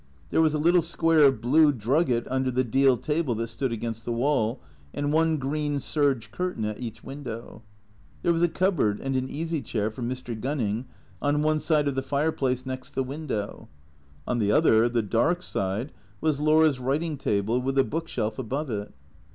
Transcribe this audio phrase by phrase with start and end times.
[0.31, 4.03] There was a little square of blue drugget under the deal table that stood against
[4.03, 4.59] the wall,
[4.95, 7.61] and one green serge curtain at each window.
[8.23, 10.33] There was a cupboard and an easy chair for Mr.
[10.33, 10.85] Gunning
[11.21, 13.69] on one side of the fireplace next the window.
[14.25, 18.71] On the other, the dark side, was Laura's writing table, with a book shelf above
[18.71, 18.91] it.